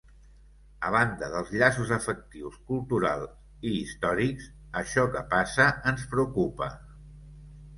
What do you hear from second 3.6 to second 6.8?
i històrics, això que passa ens preocupa.